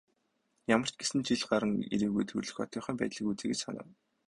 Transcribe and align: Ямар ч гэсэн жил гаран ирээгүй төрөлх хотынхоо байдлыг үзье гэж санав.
Ямар 0.75 0.89
ч 0.93 0.95
гэсэн 1.01 1.21
жил 1.27 1.43
гаран 1.51 1.73
ирээгүй 1.93 2.23
төрөлх 2.29 2.55
хотынхоо 2.57 2.95
байдлыг 2.99 3.27
үзье 3.31 3.47
гэж 3.49 3.59
санав. 3.63 3.87